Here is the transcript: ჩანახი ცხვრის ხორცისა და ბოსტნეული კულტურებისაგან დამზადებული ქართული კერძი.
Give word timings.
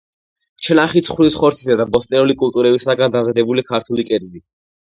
ჩანახი 0.67 1.03
ცხვრის 1.09 1.37
ხორცისა 1.41 1.77
და 1.83 1.87
ბოსტნეული 1.97 2.37
კულტურებისაგან 2.41 3.17
დამზადებული 3.19 3.69
ქართული 3.71 4.11
კერძი. 4.13 4.47